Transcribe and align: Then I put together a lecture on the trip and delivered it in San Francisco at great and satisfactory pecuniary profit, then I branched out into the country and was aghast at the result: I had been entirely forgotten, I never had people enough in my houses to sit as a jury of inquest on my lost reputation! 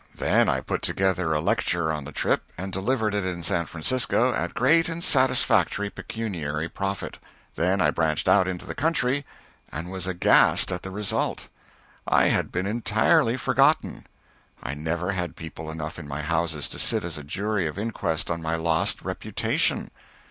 Then 0.15 0.49
I 0.49 0.61
put 0.61 0.81
together 0.81 1.31
a 1.31 1.39
lecture 1.39 1.93
on 1.93 2.05
the 2.05 2.11
trip 2.11 2.41
and 2.57 2.73
delivered 2.73 3.13
it 3.13 3.23
in 3.23 3.43
San 3.43 3.67
Francisco 3.67 4.33
at 4.33 4.55
great 4.55 4.89
and 4.89 5.03
satisfactory 5.03 5.91
pecuniary 5.91 6.67
profit, 6.67 7.19
then 7.53 7.79
I 7.81 7.91
branched 7.91 8.27
out 8.27 8.47
into 8.47 8.65
the 8.65 8.73
country 8.73 9.27
and 9.71 9.91
was 9.91 10.07
aghast 10.07 10.71
at 10.71 10.81
the 10.81 10.89
result: 10.89 11.49
I 12.07 12.29
had 12.29 12.51
been 12.51 12.65
entirely 12.65 13.37
forgotten, 13.37 14.07
I 14.63 14.73
never 14.73 15.11
had 15.11 15.35
people 15.35 15.69
enough 15.69 15.99
in 15.99 16.07
my 16.07 16.23
houses 16.23 16.67
to 16.69 16.79
sit 16.79 17.03
as 17.03 17.19
a 17.19 17.23
jury 17.23 17.67
of 17.67 17.77
inquest 17.77 18.31
on 18.31 18.41
my 18.41 18.55
lost 18.55 19.03
reputation! 19.03 19.91